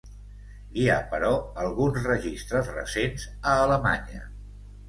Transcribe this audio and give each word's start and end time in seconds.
Hi 0.79 0.85
ha 0.93 0.95
però 1.11 1.29
alguns 1.65 2.01
registres 2.07 2.73
recents 2.79 3.29
a 3.53 3.55
Alemanya. 3.67 4.27